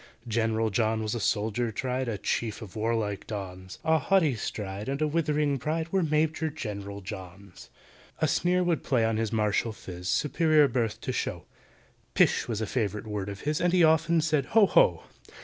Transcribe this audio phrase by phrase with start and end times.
[0.27, 4.99] GENERAL JOHN was a soldier tried, A chief of warlike dons; A haughty stride and
[4.99, 7.69] a withering pride Were MAJOR GENERAL JOHN'S.
[8.19, 11.43] A sneer would play on his martial phiz, Superior birth to show;
[12.15, 14.65] "Pish!" was a favourite word of his, And he often said "Ho!
[14.65, 15.03] ho!"